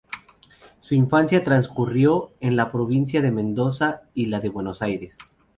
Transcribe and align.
Su 0.79 0.95
infancia 0.95 1.43
transcurrió 1.43 2.31
en 2.39 2.55
la 2.55 2.71
provincia 2.71 3.21
de 3.21 3.29
Mendoza 3.31 4.01
y 4.15 4.25
la 4.25 4.39
de 4.39 4.49
Buenos 4.49 4.81
Aires. 4.81 5.15